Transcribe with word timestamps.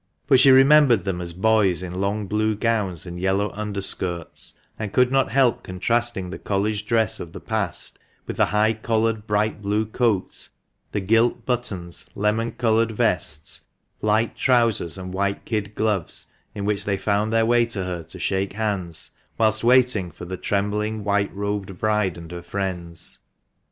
But 0.25 0.39
she 0.39 0.49
remembered 0.49 1.03
them 1.03 1.21
as 1.21 1.31
boys 1.31 1.83
in 1.83 2.01
long 2.01 2.25
blue 2.25 2.55
gowns 2.55 3.05
and 3.05 3.19
yellow 3.19 3.51
under 3.53 3.81
skirts, 3.83 4.55
and 4.79 4.91
could 4.91 5.11
not 5.11 5.29
help 5.29 5.61
contrasting 5.61 6.31
the 6.31 6.39
college 6.39 6.87
dress 6.87 7.19
of 7.19 7.33
the 7.33 7.39
past 7.39 7.99
with 8.25 8.37
the 8.37 8.45
high 8.47 8.73
collared 8.73 9.27
bright 9.27 9.61
blue 9.61 9.85
coats, 9.85 10.49
the 10.91 11.01
gilt 11.01 11.45
buttons, 11.45 12.07
lemon 12.15 12.49
coloured 12.51 12.93
vests, 12.93 13.61
light 14.01 14.35
trousers, 14.35 14.97
and 14.97 15.13
white 15.13 15.45
kid 15.45 15.75
gloves, 15.75 16.25
in 16.55 16.65
which 16.65 16.83
they 16.85 16.97
found 16.97 17.31
their 17.31 17.45
way 17.45 17.63
to 17.67 17.83
her 17.83 18.01
to 18.05 18.17
shake 18.17 18.53
hands, 18.53 19.11
whilst 19.37 19.63
waiting 19.63 20.09
for 20.09 20.25
the 20.25 20.35
trembling 20.35 21.03
white 21.03 21.31
robed 21.31 21.77
bride 21.77 22.17
and 22.17 22.31
her 22.31 22.41
friends. 22.41 23.19